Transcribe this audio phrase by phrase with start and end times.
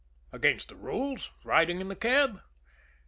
[0.33, 2.41] Against the rules riding in the cab?